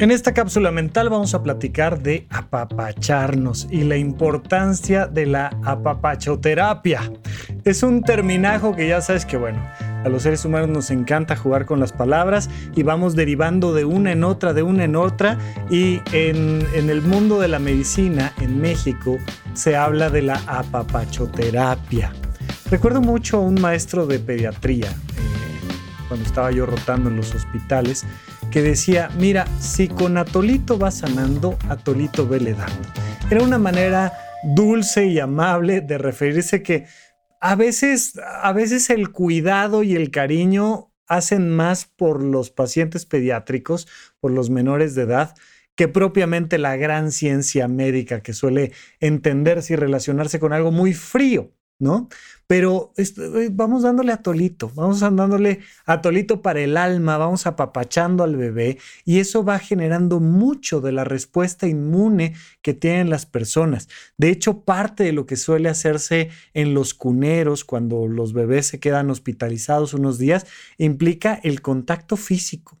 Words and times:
En 0.00 0.10
esta 0.10 0.34
cápsula 0.34 0.72
mental 0.72 1.08
vamos 1.08 1.34
a 1.34 1.42
platicar 1.44 2.02
de 2.02 2.26
apapacharnos 2.28 3.68
y 3.70 3.84
la 3.84 3.96
importancia 3.96 5.06
de 5.06 5.24
la 5.24 5.56
apapachoterapia. 5.64 7.12
Es 7.64 7.84
un 7.84 8.02
terminajo 8.02 8.74
que 8.74 8.88
ya 8.88 9.00
sabes 9.00 9.24
que, 9.24 9.36
bueno, 9.36 9.62
a 10.04 10.08
los 10.08 10.24
seres 10.24 10.44
humanos 10.44 10.68
nos 10.68 10.90
encanta 10.90 11.36
jugar 11.36 11.64
con 11.64 11.78
las 11.78 11.92
palabras 11.92 12.50
y 12.74 12.82
vamos 12.82 13.14
derivando 13.14 13.72
de 13.72 13.84
una 13.84 14.10
en 14.10 14.24
otra, 14.24 14.52
de 14.52 14.64
una 14.64 14.82
en 14.82 14.96
otra. 14.96 15.38
Y 15.70 16.00
en, 16.12 16.66
el 16.74 17.00
mundo 17.00 17.40
de 17.40 17.46
la 17.46 17.60
medicina, 17.60 18.32
en 18.40 18.60
México, 18.60 19.16
se 19.54 19.76
habla 19.76 20.10
de 20.10 20.22
la 20.22 20.42
apapachoterapia. 20.48 22.12
Recuerdo 22.68 23.00
mucho 23.00 23.36
a 23.36 23.40
un 23.40 23.60
maestro 23.60 24.06
de 24.06 24.18
pediatría, 24.18 24.90
eh, 24.90 25.68
cuando 26.08 26.26
estaba 26.26 26.50
yo 26.50 26.66
rotando 26.66 27.08
en 27.08 27.16
los 27.16 27.32
hospitales, 27.32 28.04
que 28.54 28.62
decía, 28.62 29.10
mira, 29.18 29.48
si 29.58 29.88
con 29.88 30.16
Atolito 30.16 30.78
va 30.78 30.92
sanando, 30.92 31.58
Atolito 31.68 32.28
vele 32.28 32.54
dando. 32.54 32.88
Era 33.28 33.42
una 33.42 33.58
manera 33.58 34.12
dulce 34.54 35.06
y 35.06 35.18
amable 35.18 35.80
de 35.80 35.98
referirse 35.98 36.62
que 36.62 36.86
a 37.40 37.56
veces, 37.56 38.12
a 38.16 38.52
veces 38.52 38.90
el 38.90 39.10
cuidado 39.10 39.82
y 39.82 39.96
el 39.96 40.12
cariño 40.12 40.92
hacen 41.08 41.50
más 41.50 41.86
por 41.86 42.22
los 42.22 42.50
pacientes 42.50 43.06
pediátricos, 43.06 43.88
por 44.20 44.30
los 44.30 44.50
menores 44.50 44.94
de 44.94 45.02
edad, 45.02 45.34
que 45.74 45.88
propiamente 45.88 46.56
la 46.58 46.76
gran 46.76 47.10
ciencia 47.10 47.66
médica 47.66 48.22
que 48.22 48.34
suele 48.34 48.70
entenderse 49.00 49.72
y 49.72 49.76
relacionarse 49.76 50.38
con 50.38 50.52
algo 50.52 50.70
muy 50.70 50.94
frío. 50.94 51.50
¿No? 51.78 52.08
Pero 52.46 52.92
eh, 52.96 53.48
vamos 53.52 53.82
dándole 53.82 54.12
a 54.12 54.18
Tolito, 54.18 54.70
vamos 54.74 55.00
dándole 55.00 55.60
a 55.86 56.00
Tolito 56.00 56.40
para 56.42 56.60
el 56.60 56.76
alma, 56.76 57.16
vamos 57.16 57.46
apapachando 57.46 58.22
al 58.22 58.36
bebé 58.36 58.78
y 59.04 59.18
eso 59.18 59.44
va 59.44 59.58
generando 59.58 60.20
mucho 60.20 60.80
de 60.80 60.92
la 60.92 61.04
respuesta 61.04 61.66
inmune 61.66 62.34
que 62.62 62.74
tienen 62.74 63.10
las 63.10 63.26
personas. 63.26 63.88
De 64.16 64.30
hecho, 64.30 64.60
parte 64.64 65.04
de 65.04 65.12
lo 65.12 65.26
que 65.26 65.36
suele 65.36 65.68
hacerse 65.68 66.30
en 66.52 66.74
los 66.74 66.94
cuneros 66.94 67.64
cuando 67.64 68.06
los 68.06 68.32
bebés 68.32 68.66
se 68.66 68.80
quedan 68.80 69.10
hospitalizados 69.10 69.94
unos 69.94 70.18
días 70.18 70.46
implica 70.78 71.40
el 71.42 71.60
contacto 71.62 72.16
físico. 72.16 72.78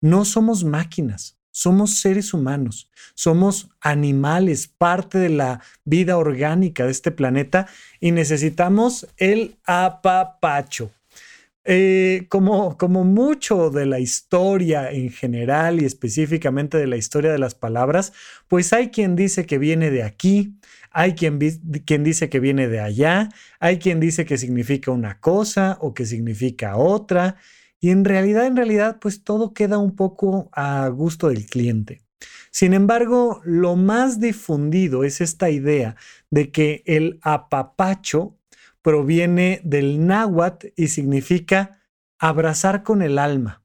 No 0.00 0.24
somos 0.24 0.64
máquinas, 0.64 1.38
somos 1.54 2.00
seres 2.00 2.34
humanos, 2.34 2.90
somos 3.14 3.68
animales, 3.80 4.66
parte 4.66 5.18
de 5.18 5.28
la 5.28 5.60
vida 5.84 6.16
orgánica 6.16 6.84
de 6.84 6.90
este 6.90 7.12
planeta 7.12 7.68
y 8.00 8.10
necesitamos 8.10 9.06
el 9.18 9.56
apapacho. 9.64 10.90
Eh, 11.64 12.26
como, 12.28 12.76
como 12.76 13.04
mucho 13.04 13.70
de 13.70 13.86
la 13.86 14.00
historia 14.00 14.90
en 14.90 15.10
general 15.10 15.80
y 15.80 15.84
específicamente 15.84 16.76
de 16.76 16.88
la 16.88 16.96
historia 16.96 17.30
de 17.30 17.38
las 17.38 17.54
palabras, 17.54 18.12
pues 18.48 18.72
hay 18.72 18.90
quien 18.90 19.14
dice 19.14 19.46
que 19.46 19.58
viene 19.58 19.92
de 19.92 20.02
aquí, 20.02 20.58
hay 20.90 21.14
quien, 21.14 21.38
quien 21.86 22.02
dice 22.02 22.28
que 22.28 22.40
viene 22.40 22.66
de 22.66 22.80
allá, 22.80 23.28
hay 23.60 23.78
quien 23.78 24.00
dice 24.00 24.24
que 24.24 24.38
significa 24.38 24.90
una 24.90 25.20
cosa 25.20 25.78
o 25.80 25.94
que 25.94 26.04
significa 26.04 26.76
otra. 26.76 27.36
Y 27.84 27.90
en 27.90 28.06
realidad, 28.06 28.46
en 28.46 28.56
realidad, 28.56 28.96
pues 28.98 29.24
todo 29.24 29.52
queda 29.52 29.76
un 29.76 29.94
poco 29.94 30.48
a 30.52 30.88
gusto 30.88 31.28
del 31.28 31.44
cliente. 31.44 32.00
Sin 32.50 32.72
embargo, 32.72 33.42
lo 33.44 33.76
más 33.76 34.20
difundido 34.20 35.04
es 35.04 35.20
esta 35.20 35.50
idea 35.50 35.94
de 36.30 36.50
que 36.50 36.82
el 36.86 37.18
apapacho 37.20 38.38
proviene 38.80 39.60
del 39.64 40.06
náhuatl 40.06 40.68
y 40.76 40.88
significa 40.88 41.82
abrazar 42.18 42.84
con 42.84 43.02
el 43.02 43.18
alma. 43.18 43.62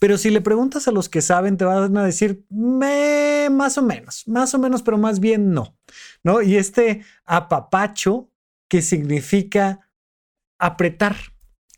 Pero 0.00 0.18
si 0.18 0.30
le 0.30 0.40
preguntas 0.40 0.88
a 0.88 0.90
los 0.90 1.08
que 1.08 1.22
saben, 1.22 1.56
te 1.56 1.64
van 1.64 1.96
a 1.96 2.04
decir, 2.04 2.44
más 2.50 3.78
o 3.78 3.82
menos, 3.82 4.26
más 4.26 4.54
o 4.54 4.58
menos, 4.58 4.82
pero 4.82 4.98
más 4.98 5.20
bien 5.20 5.52
no. 5.52 5.78
¿no? 6.24 6.42
Y 6.42 6.56
este 6.56 7.04
apapacho, 7.24 8.32
que 8.66 8.82
significa 8.82 9.88
apretar, 10.58 11.14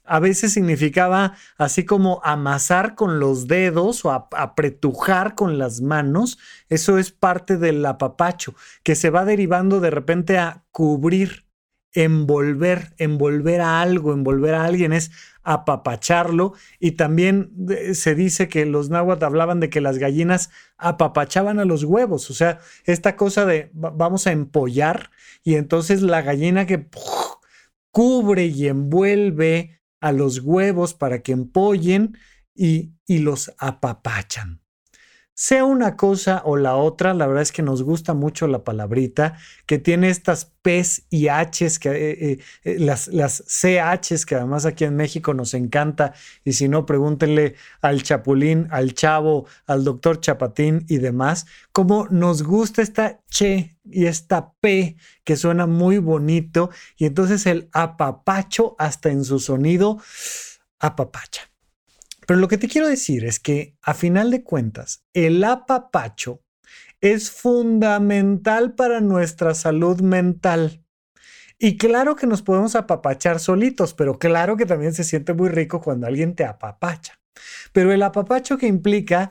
a 0.07 0.21
veces 0.21 0.53
significaba 0.53 1.35
así 1.59 1.85
como 1.85 2.21
amasar 2.25 2.95
con 2.95 3.21
los 3.21 3.47
dedos 3.47 4.05
o 4.05 4.11
apretujar 4.13 5.35
con 5.35 5.59
las 5.59 5.81
manos. 5.81 6.39
Eso 6.69 6.99
es 6.99 7.11
parte 7.11 7.57
del 7.57 7.85
apapacho, 7.85 8.55
que 8.83 8.95
se 8.95 9.11
va 9.11 9.25
derivando 9.25 9.81
de 9.81 9.91
repente 9.91 10.39
a 10.39 10.65
cubrir, 10.71 11.47
envolver, 11.93 12.95
envolver 12.99 13.61
a 13.61 13.81
algo, 13.81 14.13
envolver 14.13 14.55
a 14.55 14.65
alguien 14.65 14.93
es 14.93 15.11
apapacharlo. 15.43 16.55
Y 16.79 16.93
también 16.93 17.53
eh, 17.71 17.95
se 17.95 18.15
dice 18.15 18.49
que 18.49 18.67
los 18.67 18.91
náhuatl 18.91 19.25
hablaban 19.25 19.61
de 19.61 19.71
que 19.71 19.81
las 19.81 19.99
gallinas 19.99 20.51
apapachaban 20.77 21.59
a 21.59 21.65
los 21.65 21.85
huevos. 21.85 22.31
O 22.31 22.35
sea, 22.35 22.59
esta 22.85 23.17
cosa 23.17 23.47
de 23.47 23.71
vamos 23.73 24.27
a 24.27 24.33
empollar 24.33 25.11
y 25.43 25.55
entonces 25.55 26.03
la 26.03 26.23
gallina 26.23 26.67
que 26.67 26.89
cubre 27.91 28.45
y 28.47 28.69
envuelve 28.69 29.81
a 30.01 30.13
los 30.13 30.41
huevos 30.41 30.95
para 30.95 31.23
que 31.23 31.33
empollen 31.33 32.17
y, 32.55 32.93
y 33.07 33.19
los 33.19 33.53
apapachan. 33.59 34.61
Sea 35.39 35.67
una 35.67 35.97
cosa 35.97 36.41
o 36.47 36.57
la 36.57 36.77
otra, 36.77 37.13
la 37.13 37.27
verdad 37.27 37.43
es 37.43 37.53
que 37.53 37.61
nos 37.61 37.83
gusta 37.83 38.15
mucho 38.15 38.47
la 38.47 38.65
palabrita, 38.65 39.37
que 39.67 39.79
tiene 39.79 40.09
estas 40.09 40.47
P's 40.63 41.03
y 41.11 41.29
H's, 41.29 41.79
que, 41.79 41.91
eh, 41.91 42.31
eh, 42.31 42.39
eh, 42.65 42.77
las, 42.79 43.09
las 43.09 43.45
CHs, 43.47 44.25
que 44.25 44.35
además 44.35 44.65
aquí 44.65 44.85
en 44.85 44.97
México 44.97 45.35
nos 45.35 45.53
encanta, 45.53 46.15
y 46.43 46.55
si 46.55 46.71
no, 46.71 46.87
pregúntenle 46.87 47.55
al 47.83 48.03
Chapulín, 48.03 48.67
al 48.71 48.95
Chavo, 48.95 49.45
al 49.67 49.85
doctor 49.85 50.21
Chapatín 50.21 50.87
y 50.89 50.97
demás, 50.97 51.45
cómo 51.71 52.09
nos 52.09 52.43
gusta 52.43 52.81
esta 52.81 53.21
che 53.29 53.77
y 53.85 54.07
esta 54.07 54.55
P, 54.61 54.97
que 55.23 55.37
suena 55.37 55.67
muy 55.67 55.99
bonito, 55.99 56.71
y 56.97 57.05
entonces 57.05 57.45
el 57.45 57.69
apapacho 57.73 58.75
hasta 58.79 59.11
en 59.11 59.23
su 59.23 59.39
sonido 59.39 59.99
apapacha. 60.79 61.51
Pero 62.27 62.41
lo 62.41 62.49
que 62.49 62.59
te 62.59 62.69
quiero 62.69 62.89
decir 62.89 63.25
es 63.25 63.39
que, 63.39 63.77
a 63.83 63.95
final 63.95 64.31
de 64.31 64.43
cuentas, 64.43 65.05
el 65.15 65.43
apapacho 65.45 66.43
es 67.01 67.31
fundamental 67.31 68.75
para 68.75 69.01
nuestra 69.01 69.55
salud 69.55 70.01
mental. 70.01 70.85
Y 71.59 71.79
claro 71.79 72.17
que 72.17 72.27
nos 72.27 72.43
podemos 72.43 72.75
apapachar 72.75 73.39
solitos, 73.39 73.95
pero 73.95 74.19
claro 74.19 74.57
que 74.57 74.67
también 74.67 74.93
se 74.93 75.05
siente 75.05 75.33
muy 75.33 75.49
rico 75.49 75.81
cuando 75.81 76.07
alguien 76.07 76.35
te 76.35 76.45
apapacha. 76.45 77.19
Pero 77.73 77.93
el 77.93 78.03
apapacho 78.03 78.59
que 78.59 78.67
implica, 78.67 79.31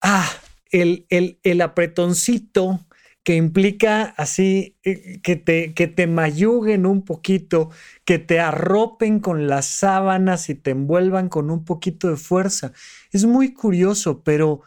ah, 0.00 0.30
el, 0.70 1.06
el, 1.08 1.40
el 1.42 1.60
apretoncito, 1.62 2.86
que 3.22 3.36
implica 3.36 4.14
así 4.16 4.76
eh, 4.82 5.20
que 5.22 5.36
te, 5.36 5.74
que 5.74 5.86
te 5.86 6.06
mayuguen 6.06 6.86
un 6.86 7.04
poquito, 7.04 7.70
que 8.04 8.18
te 8.18 8.40
arropen 8.40 9.20
con 9.20 9.46
las 9.46 9.66
sábanas 9.66 10.48
y 10.48 10.54
te 10.54 10.70
envuelvan 10.70 11.28
con 11.28 11.50
un 11.50 11.64
poquito 11.64 12.08
de 12.08 12.16
fuerza. 12.16 12.72
Es 13.12 13.26
muy 13.26 13.52
curioso, 13.52 14.22
pero 14.22 14.62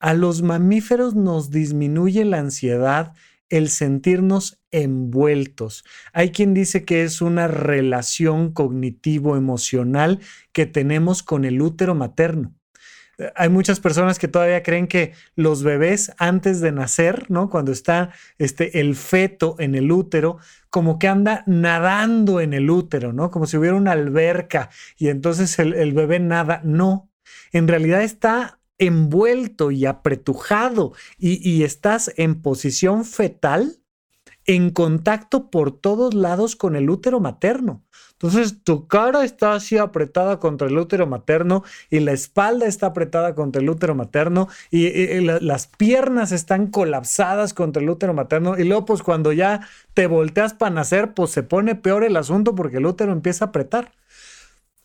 a 0.00 0.14
los 0.14 0.42
mamíferos 0.42 1.14
nos 1.14 1.50
disminuye 1.50 2.24
la 2.24 2.38
ansiedad 2.38 3.14
el 3.50 3.70
sentirnos 3.70 4.60
envueltos. 4.70 5.84
Hay 6.12 6.32
quien 6.32 6.52
dice 6.54 6.84
que 6.84 7.02
es 7.02 7.22
una 7.22 7.48
relación 7.48 8.52
cognitivo-emocional 8.52 10.20
que 10.52 10.66
tenemos 10.66 11.22
con 11.22 11.44
el 11.44 11.62
útero 11.62 11.94
materno 11.94 12.57
hay 13.34 13.48
muchas 13.48 13.80
personas 13.80 14.18
que 14.18 14.28
todavía 14.28 14.62
creen 14.62 14.86
que 14.86 15.12
los 15.34 15.62
bebés 15.62 16.12
antes 16.18 16.60
de 16.60 16.70
nacer, 16.72 17.30
¿no? 17.30 17.50
Cuando 17.50 17.72
está 17.72 18.10
este, 18.38 18.80
el 18.80 18.94
feto 18.94 19.56
en 19.58 19.74
el 19.74 19.90
útero, 19.90 20.38
como 20.70 20.98
que 20.98 21.08
anda 21.08 21.42
nadando 21.46 22.40
en 22.40 22.52
el 22.52 22.70
útero, 22.70 23.12
¿no? 23.12 23.30
Como 23.30 23.46
si 23.46 23.56
hubiera 23.56 23.76
una 23.76 23.92
alberca 23.92 24.70
y 24.96 25.08
entonces 25.08 25.58
el, 25.58 25.92
bebé 25.92 26.20
nada. 26.20 26.60
No, 26.64 27.10
en 27.52 27.66
realidad 27.66 28.02
está 28.02 28.60
envuelto 28.78 29.72
y 29.72 29.86
apretujado 29.86 30.92
y, 31.18 31.64
estás 31.64 32.12
en 32.16 32.40
posición 32.40 33.04
fetal 33.04 33.78
en 34.48 34.70
contacto 34.70 35.50
por 35.50 35.72
todos 35.72 36.14
lados 36.14 36.56
con 36.56 36.74
el 36.74 36.88
útero 36.88 37.20
materno. 37.20 37.84
Entonces 38.12 38.64
tu 38.64 38.88
cara 38.88 39.22
está 39.22 39.52
así 39.52 39.76
apretada 39.76 40.40
contra 40.40 40.68
el 40.68 40.78
útero 40.78 41.06
materno 41.06 41.64
y 41.90 42.00
la 42.00 42.12
espalda 42.12 42.66
está 42.66 42.86
apretada 42.86 43.34
contra 43.34 43.60
el 43.60 43.68
útero 43.68 43.94
materno 43.94 44.48
y, 44.70 45.20
las 45.20 45.66
piernas 45.66 46.32
están 46.32 46.68
colapsadas 46.68 47.52
contra 47.52 47.82
el 47.82 47.90
útero 47.90 48.14
materno 48.14 48.58
y 48.58 48.64
luego 48.64 48.86
pues 48.86 49.02
cuando 49.02 49.32
ya 49.32 49.68
te 49.92 50.06
volteas 50.06 50.54
para 50.54 50.74
nacer 50.74 51.12
pues 51.12 51.30
se 51.30 51.42
pone 51.42 51.74
peor 51.74 52.02
el 52.02 52.16
asunto 52.16 52.54
porque 52.54 52.78
el 52.78 52.86
útero 52.86 53.12
empieza 53.12 53.44
a 53.44 53.48
apretar. 53.48 53.92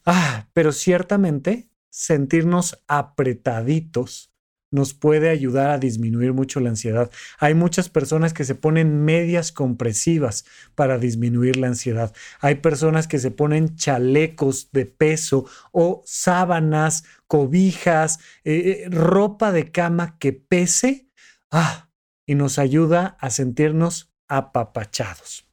Ah, 0.05 0.47
pero 0.51 0.73
ciertamente 0.73 1.69
sentirnos 1.89 2.83
apretaditos 2.89 4.32
nos 4.73 4.93
puede 4.93 5.29
ayudar 5.29 5.69
a 5.69 5.77
disminuir 5.77 6.33
mucho 6.33 6.59
la 6.59 6.69
ansiedad. 6.69 7.11
Hay 7.39 7.53
muchas 7.53 7.89
personas 7.89 8.33
que 8.33 8.43
se 8.43 8.55
ponen 8.55 9.05
medias 9.05 9.51
compresivas 9.51 10.45
para 10.75 10.97
disminuir 10.97 11.57
la 11.57 11.67
ansiedad. 11.67 12.13
Hay 12.41 12.55
personas 12.55 13.07
que 13.07 13.19
se 13.19 13.31
ponen 13.31 13.75
chalecos 13.75 14.69
de 14.71 14.85
peso 14.85 15.45
o 15.71 16.01
sábanas, 16.05 17.03
cobijas, 17.27 18.19
eh, 18.43 18.83
eh, 18.85 18.89
ropa 18.89 19.51
de 19.51 19.71
cama 19.71 20.17
que 20.17 20.33
pese. 20.33 21.07
Ah, 21.51 21.89
y 22.25 22.35
nos 22.35 22.57
ayuda 22.57 23.15
a 23.19 23.29
sentirnos 23.29 24.11
apapachados. 24.27 25.47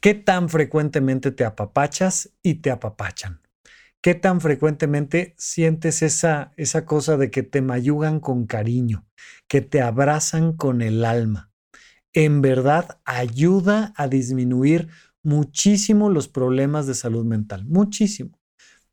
¿Qué 0.00 0.14
tan 0.14 0.48
frecuentemente 0.48 1.32
te 1.32 1.44
apapachas 1.44 2.30
y 2.42 2.56
te 2.56 2.70
apapachan? 2.70 3.45
¿Qué 4.02 4.14
tan 4.14 4.40
frecuentemente 4.40 5.34
sientes 5.36 6.02
esa, 6.02 6.52
esa 6.56 6.84
cosa 6.84 7.16
de 7.16 7.30
que 7.30 7.42
te 7.42 7.60
mayugan 7.60 8.20
con 8.20 8.46
cariño, 8.46 9.06
que 9.48 9.60
te 9.60 9.80
abrazan 9.80 10.52
con 10.52 10.80
el 10.80 11.04
alma? 11.04 11.50
En 12.12 12.40
verdad 12.40 13.00
ayuda 13.04 13.92
a 13.96 14.08
disminuir 14.08 14.88
muchísimo 15.22 16.08
los 16.08 16.28
problemas 16.28 16.86
de 16.86 16.94
salud 16.94 17.24
mental, 17.24 17.64
muchísimo 17.66 18.38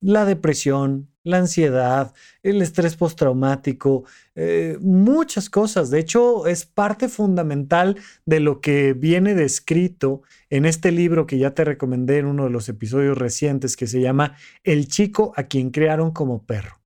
la 0.03 0.25
depresión, 0.25 1.09
la 1.23 1.38
ansiedad, 1.38 2.13
el 2.44 2.61
estrés 2.61 2.97
postraumático, 2.97 4.03
eh, 4.35 4.77
muchas 4.81 5.50
cosas. 5.50 5.89
De 5.89 6.00
hecho, 6.00 6.45
es 6.45 6.65
parte 6.65 7.07
fundamental 7.07 7.97
de 8.25 8.41
lo 8.41 8.59
que 8.59 8.94
viene 8.94 9.33
descrito 9.33 10.21
en 10.50 10.65
este 10.65 10.91
libro 10.91 11.25
que 11.25 11.38
ya 11.38 11.53
te 11.53 11.63
recomendé 11.63 12.17
en 12.17 12.25
uno 12.25 12.44
de 12.44 12.50
los 12.50 12.67
episodios 12.67 13.17
recientes 13.17 13.77
que 13.77 13.88
se 13.88 14.01
llama 14.01 14.35
El 14.63 14.89
chico 14.89 15.31
a 15.38 15.44
quien 15.44 15.71
crearon 15.71 16.11
como 16.11 16.45
perro. 16.45 16.81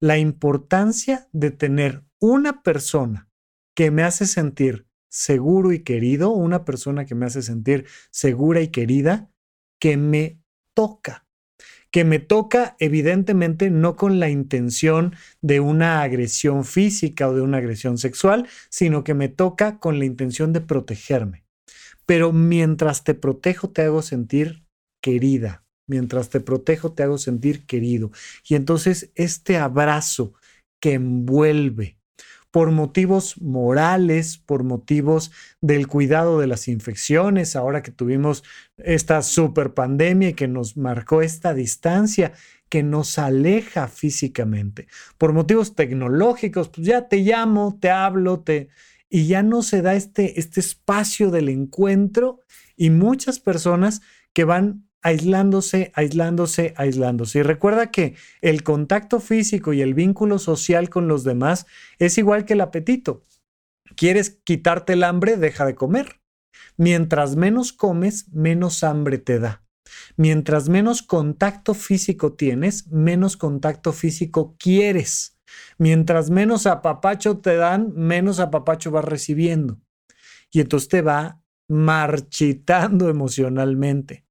La 0.00 0.16
importancia 0.16 1.28
de 1.32 1.50
tener 1.50 2.02
una 2.18 2.62
persona 2.62 3.28
que 3.74 3.90
me 3.90 4.04
hace 4.04 4.24
sentir 4.24 4.86
seguro 5.10 5.72
y 5.72 5.80
querido, 5.80 6.30
una 6.30 6.64
persona 6.64 7.04
que 7.04 7.14
me 7.14 7.26
hace 7.26 7.42
sentir 7.42 7.84
segura 8.10 8.62
y 8.62 8.68
querida, 8.68 9.30
que 9.78 9.96
me 9.98 10.40
toca 10.74 11.27
que 11.90 12.04
me 12.04 12.18
toca 12.18 12.76
evidentemente 12.78 13.70
no 13.70 13.96
con 13.96 14.20
la 14.20 14.28
intención 14.28 15.14
de 15.40 15.60
una 15.60 16.02
agresión 16.02 16.64
física 16.64 17.28
o 17.28 17.34
de 17.34 17.40
una 17.40 17.58
agresión 17.58 17.98
sexual, 17.98 18.46
sino 18.68 19.04
que 19.04 19.14
me 19.14 19.28
toca 19.28 19.78
con 19.78 19.98
la 19.98 20.04
intención 20.04 20.52
de 20.52 20.60
protegerme. 20.60 21.44
Pero 22.06 22.32
mientras 22.32 23.04
te 23.04 23.14
protejo 23.14 23.70
te 23.70 23.82
hago 23.82 24.02
sentir 24.02 24.64
querida, 25.02 25.64
mientras 25.86 26.30
te 26.30 26.40
protejo 26.40 26.92
te 26.92 27.02
hago 27.02 27.18
sentir 27.18 27.66
querido. 27.66 28.10
Y 28.48 28.54
entonces 28.54 29.10
este 29.14 29.58
abrazo 29.58 30.34
que 30.80 30.94
envuelve, 30.94 31.97
por 32.50 32.70
motivos 32.70 33.40
morales, 33.40 34.38
por 34.38 34.64
motivos 34.64 35.30
del 35.60 35.86
cuidado 35.86 36.40
de 36.40 36.46
las 36.46 36.68
infecciones, 36.68 37.56
ahora 37.56 37.82
que 37.82 37.92
tuvimos 37.92 38.44
esta 38.76 39.22
super 39.22 39.74
pandemia 39.74 40.32
que 40.32 40.48
nos 40.48 40.76
marcó 40.76 41.22
esta 41.22 41.54
distancia 41.54 42.32
que 42.68 42.82
nos 42.82 43.18
aleja 43.18 43.88
físicamente, 43.88 44.88
por 45.16 45.32
motivos 45.32 45.74
tecnológicos, 45.74 46.68
pues 46.68 46.86
ya 46.86 47.08
te 47.08 47.18
llamo, 47.18 47.78
te 47.80 47.90
hablo, 47.90 48.40
te 48.40 48.68
y 49.10 49.26
ya 49.26 49.42
no 49.42 49.62
se 49.62 49.80
da 49.80 49.94
este 49.94 50.38
este 50.38 50.60
espacio 50.60 51.30
del 51.30 51.48
encuentro 51.48 52.40
y 52.76 52.90
muchas 52.90 53.40
personas 53.40 54.02
que 54.34 54.44
van 54.44 54.87
aislándose, 55.02 55.92
aislándose, 55.94 56.74
aislándose. 56.76 57.40
Y 57.40 57.42
recuerda 57.42 57.90
que 57.90 58.16
el 58.40 58.62
contacto 58.62 59.20
físico 59.20 59.72
y 59.72 59.82
el 59.82 59.94
vínculo 59.94 60.38
social 60.38 60.90
con 60.90 61.08
los 61.08 61.24
demás 61.24 61.66
es 61.98 62.18
igual 62.18 62.44
que 62.44 62.54
el 62.54 62.60
apetito. 62.60 63.22
¿Quieres 63.96 64.38
quitarte 64.44 64.94
el 64.94 65.04
hambre? 65.04 65.36
Deja 65.36 65.64
de 65.66 65.74
comer. 65.74 66.20
Mientras 66.76 67.36
menos 67.36 67.72
comes, 67.72 68.28
menos 68.32 68.84
hambre 68.84 69.18
te 69.18 69.38
da. 69.38 69.64
Mientras 70.16 70.68
menos 70.68 71.02
contacto 71.02 71.74
físico 71.74 72.34
tienes, 72.34 72.88
menos 72.88 73.36
contacto 73.36 73.92
físico 73.92 74.56
quieres. 74.58 75.38
Mientras 75.78 76.30
menos 76.30 76.66
apapacho 76.66 77.38
te 77.38 77.56
dan, 77.56 77.92
menos 77.94 78.38
apapacho 78.38 78.90
vas 78.90 79.04
recibiendo. 79.04 79.80
Y 80.50 80.60
entonces 80.60 80.88
te 80.88 81.02
va 81.02 81.42
marchitando 81.68 83.08
emocionalmente 83.10 84.27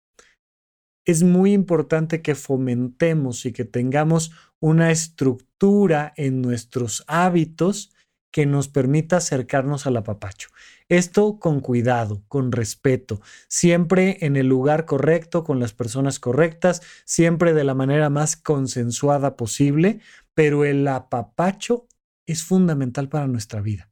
es 1.07 1.23
muy 1.23 1.53
importante 1.53 2.21
que 2.21 2.35
fomentemos 2.35 3.45
y 3.45 3.53
que 3.53 3.63
tengamos 3.63 4.31
una 4.59 4.91
estructura 4.91 6.13
en 6.17 6.41
nuestros 6.41 7.05
hábitos 7.07 7.93
que 8.29 8.45
nos 8.45 8.67
permita 8.67 9.17
acercarnos 9.17 9.87
al 9.87 9.95
apapacho. 9.95 10.49
Esto 10.89 11.39
con 11.39 11.61
cuidado, 11.61 12.23
con 12.27 12.51
respeto, 12.51 13.21
siempre 13.47 14.17
en 14.19 14.35
el 14.35 14.47
lugar 14.47 14.83
correcto, 14.83 15.45
con 15.45 15.61
las 15.61 15.71
personas 15.71 16.19
correctas, 16.19 16.81
siempre 17.05 17.53
de 17.53 17.63
la 17.63 17.73
manera 17.73 18.09
más 18.09 18.35
consensuada 18.35 19.37
posible, 19.37 20.01
pero 20.33 20.65
el 20.65 20.85
apapacho 20.89 21.87
es 22.25 22.43
fundamental 22.43 23.07
para 23.07 23.27
nuestra 23.27 23.61
vida. 23.61 23.89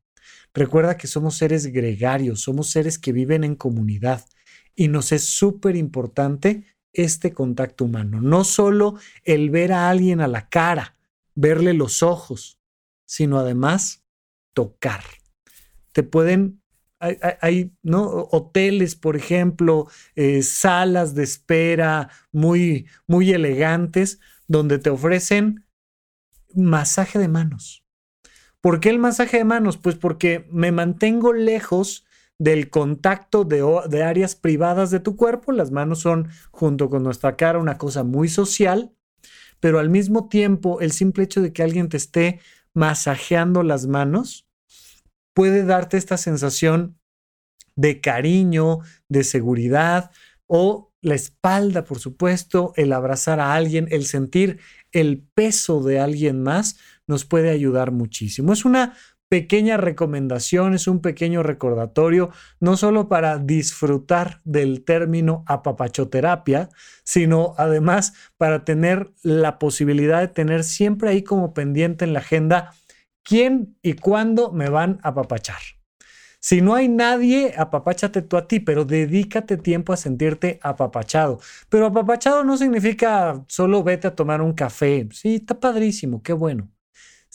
Recuerda 0.54 0.98
que 0.98 1.08
somos 1.08 1.38
seres 1.38 1.68
gregarios, 1.68 2.42
somos 2.42 2.70
seres 2.70 3.00
que 3.00 3.14
viven 3.14 3.46
en 3.46 3.56
comunidad 3.56 4.26
y 4.76 4.90
nos 4.90 5.14
es 5.14 5.24
súper 5.24 5.78
importante 5.78 6.66
este 6.96 7.34
contacto 7.34 7.86
humano. 7.86 8.22
No 8.22 8.44
solo 8.44 8.96
el 9.24 9.50
ver 9.50 9.72
a 9.74 9.90
alguien 9.90 10.22
a 10.22 10.28
la 10.28 10.50
cara, 10.50 10.96
verle 11.36 11.74
los 11.74 12.02
ojos, 12.04 12.60
sino 13.06 13.38
además 13.38 14.04
tocar. 14.54 15.04
Te 15.92 16.04
pueden, 16.04 16.62
hay, 17.00 17.72
¿no? 17.84 18.06
hoteles, 18.32 18.96
por 18.96 19.16
ejemplo, 19.16 19.88
eh, 20.16 20.42
salas 20.42 21.14
de 21.14 21.24
espera 21.24 22.10
muy, 22.32 22.88
muy 23.08 23.32
elegantes, 23.32 24.20
donde 24.48 24.80
te 24.80 24.90
ofrecen 24.90 25.66
masaje 26.54 27.20
de 27.20 27.28
manos. 27.28 27.84
¿Por 28.62 28.80
qué 28.80 28.90
el 28.90 29.00
masaje 29.00 29.38
de 29.38 29.44
manos? 29.44 29.78
Pues 29.78 29.96
porque 29.96 30.48
me 30.52 30.72
mantengo 30.72 31.34
lejos 31.34 32.05
del 32.38 32.70
contacto 32.70 33.44
de, 33.44 34.04
áreas 34.04 34.36
privadas 34.36 34.92
de 34.92 35.00
tu 35.00 35.16
cuerpo. 35.16 35.52
Las 35.52 35.72
manos 35.72 36.00
son, 36.00 36.30
junto 36.52 36.90
con 36.90 37.04
nuestra 37.04 37.36
cara, 37.36 37.60
una 37.60 37.78
cosa 37.78 38.04
muy 38.04 38.28
social, 38.28 38.94
pero 39.60 39.80
al 39.80 39.90
mismo 39.90 40.28
tiempo 40.28 40.82
el 40.82 40.92
simple 40.92 41.24
hecho 41.24 41.42
de 41.42 41.54
que 41.54 41.64
alguien 41.64 41.90
te 41.90 41.98
esté 41.98 42.40
masajeando 42.74 43.64
las 43.64 43.88
manos 43.88 44.48
puede 45.34 45.64
darte 45.64 45.98
esta 45.98 46.18
sensación 46.18 47.00
de 47.76 48.00
cariño, 48.02 48.80
de 49.10 49.24
seguridad 49.24 50.12
o 50.48 50.94
la 51.02 51.16
espalda, 51.16 51.84
por 51.84 52.00
supuesto, 52.00 52.74
el 52.78 52.92
abrazar 52.92 53.40
a 53.40 53.54
alguien, 53.54 53.88
el 53.92 54.06
sentir 54.06 54.60
el 54.92 55.22
peso 55.22 55.84
de 55.84 56.00
alguien 56.00 56.42
más 56.42 56.78
nos 57.06 57.26
puede 57.26 57.52
ayudar 57.52 57.92
muchísimo. 57.92 58.54
Es 58.54 58.66
una 58.66 58.96
pequeña 59.30 59.78
recomendación, 59.78 60.74
es 60.74 60.88
un 60.88 61.02
pequeño 61.02 61.44
recordatorio, 61.44 62.30
no 62.60 62.78
solo 62.78 63.08
para 63.10 63.38
disfrutar 63.38 64.42
del 64.44 64.84
término 64.84 65.44
apapachoterapia, 65.48 66.70
sino 67.04 67.56
además 67.58 68.14
para 68.38 68.64
tener 68.66 69.12
la 69.24 69.60
posibilidad 69.60 70.22
de 70.22 70.28
tener 70.28 70.64
siempre 70.64 71.10
ahí 71.10 71.24
como 71.24 71.54
pendiente 71.54 72.06
en 72.06 72.14
la 72.14 72.20
agenda 72.20 72.74
quién 73.24 73.78
y 73.82 73.94
cuándo 73.94 74.52
me 74.52 74.70
van 74.70 75.00
a 75.02 75.10
apapachar. 75.10 75.62
Si 76.40 76.62
no 76.62 76.76
hay 76.76 76.88
nadie, 76.88 77.56
apapáchate 77.58 78.22
tú 78.22 78.38
a 78.38 78.48
ti, 78.48 78.60
pero 78.60 78.86
dedícate 78.86 79.58
tiempo 79.58 79.94
a 79.94 79.98
sentirte 79.98 80.60
apapachado. 80.62 81.40
Pero 81.70 81.88
apapachado 81.88 82.44
no 82.44 82.56
significa 82.56 83.44
solo 83.48 83.84
vete 83.84 84.08
a 84.08 84.16
tomar 84.16 84.44
un 84.44 84.54
café. 84.54 85.08
Sí, 85.12 85.38
está 85.38 85.60
padrísimo, 85.60 86.22
qué 86.22 86.34
bueno 86.34 86.75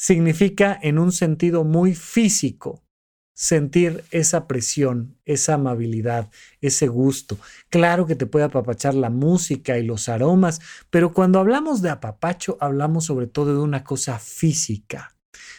significa 0.01 0.79
en 0.81 0.99
un 0.99 1.13
sentido 1.13 1.63
muy 1.63 1.95
físico 1.95 2.83
sentir 3.35 4.03
esa 4.11 4.47
presión, 4.47 5.19
esa 5.27 5.55
amabilidad, 5.55 6.31
ese 6.63 6.89
gusto. 6.89 7.37
Claro 7.69 8.07
que 8.07 8.17
te 8.17 8.25
puede 8.25 8.47
apapachar 8.47 8.95
la 8.95 9.11
música 9.11 9.77
y 9.77 9.85
los 9.85 10.09
aromas, 10.09 10.63
pero 10.89 11.13
cuando 11.13 11.39
hablamos 11.39 11.83
de 11.83 11.91
apapacho 11.91 12.57
hablamos 12.61 13.05
sobre 13.05 13.27
todo 13.27 13.53
de 13.53 13.61
una 13.61 13.85
cosa 13.85 14.19
física. 14.19 15.15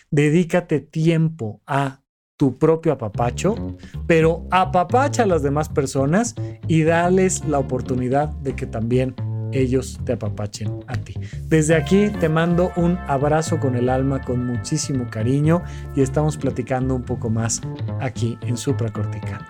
Dedícate 0.10 0.79
tiempo 0.79 1.62
a 1.67 2.01
tu 2.36 2.57
propio 2.57 2.93
apapacho, 2.93 3.77
pero 4.07 4.48
apapacha 4.50 5.21
a 5.21 5.27
las 5.27 5.43
demás 5.43 5.69
personas 5.69 6.33
y 6.67 6.81
dales 6.81 7.45
la 7.45 7.60
oportunidad 7.60 8.29
de 8.29 8.55
que 8.55 8.65
también 8.65 9.13
ellos 9.53 10.00
te 10.05 10.13
apapachen 10.13 10.79
a 10.88 10.96
ti. 10.96 11.15
Desde 11.48 11.75
aquí 11.75 12.10
te 12.20 12.29
mando 12.29 12.72
un 12.75 12.98
abrazo 13.08 13.60
con 13.60 13.75
el 13.75 13.89
alma, 13.89 14.22
con 14.22 14.46
muchísimo 14.46 15.10
cariño 15.10 15.63
y 15.96 16.01
estamos 16.01 16.38
platicando 16.38 16.96
un 16.96 17.03
poco 17.03 17.29
más 17.29 17.62
aquí 18.00 18.38
en 18.41 18.58
Supracortical. 18.58 19.46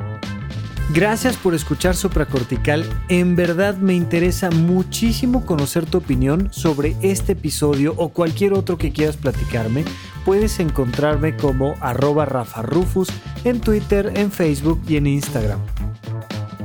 Gracias 0.93 1.37
por 1.37 1.53
escuchar 1.53 1.95
Supracortical. 1.95 2.83
En 3.07 3.37
verdad 3.37 3.77
me 3.77 3.93
interesa 3.93 4.51
muchísimo 4.51 5.45
conocer 5.45 5.85
tu 5.85 5.99
opinión 5.99 6.49
sobre 6.51 6.97
este 7.01 7.31
episodio 7.31 7.93
o 7.95 8.09
cualquier 8.09 8.51
otro 8.51 8.77
que 8.77 8.91
quieras 8.91 9.15
platicarme. 9.15 9.85
Puedes 10.25 10.59
encontrarme 10.59 11.37
como 11.37 11.75
arroba 11.79 12.25
Rafa 12.25 12.61
Rufus 12.61 13.07
en 13.45 13.61
Twitter, 13.61 14.11
en 14.15 14.31
Facebook 14.31 14.81
y 14.85 14.97
en 14.97 15.07
Instagram. 15.07 15.59